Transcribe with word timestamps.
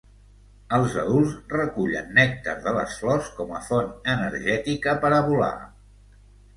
Els 0.77 0.95
adults 1.01 1.35
recullen 1.51 2.09
nèctar 2.21 2.57
de 2.65 2.75
les 2.79 2.97
flors 3.05 3.31
com 3.39 3.55
a 3.61 3.65
font 3.69 3.95
energètica 4.19 5.01
per 5.07 5.17
a 5.17 5.25
volar. 5.33 5.57